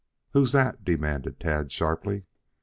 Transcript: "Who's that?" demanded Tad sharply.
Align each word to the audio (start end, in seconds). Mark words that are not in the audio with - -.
"Who's 0.33 0.51
that?" 0.53 0.83
demanded 0.83 1.39
Tad 1.39 1.71
sharply. 1.71 2.25